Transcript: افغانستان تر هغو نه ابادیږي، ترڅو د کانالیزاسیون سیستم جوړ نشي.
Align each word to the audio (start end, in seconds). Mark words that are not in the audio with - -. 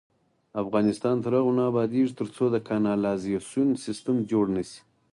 افغانستان 0.63 1.15
تر 1.23 1.31
هغو 1.37 1.51
نه 1.57 1.63
ابادیږي، 1.71 2.13
ترڅو 2.19 2.43
د 2.51 2.55
کانالیزاسیون 2.67 3.69
سیستم 3.85 4.15
جوړ 4.31 4.45
نشي. 4.55 4.79